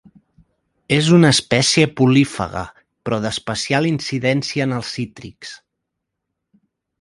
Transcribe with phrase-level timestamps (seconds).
[0.95, 2.63] És una espècie polífaga,
[3.09, 5.55] però d'especial incidència en els cítrics.